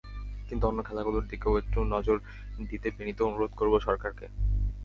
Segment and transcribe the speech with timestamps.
[0.47, 2.17] কিন্তু অন্য খেলাগুলোর দিকেও একটু নজর
[2.69, 4.25] দিতে বিনীত অনুরোধ করব সরকারকে।